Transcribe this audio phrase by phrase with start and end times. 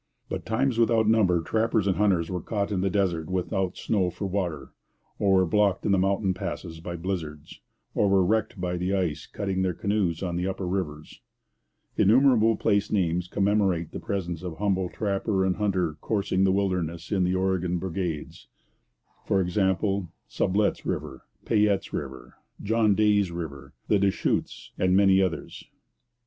[0.29, 4.25] But times without number trappers and hunters were caught in the desert without snow for
[4.25, 4.71] water;
[5.19, 7.61] or were blocked in the mountain passes by blizzards;
[7.93, 11.21] or were wrecked by the ice cutting their canoes on the upper rivers.
[11.97, 17.23] Innumerable place names commemorate the presence of humble trapper and hunter coursing the wilderness in
[17.23, 18.47] the Oregon brigades.
[19.27, 25.63] For example: Sublette's River, Payette's River, John Day's River, the Des Chutes, and many others.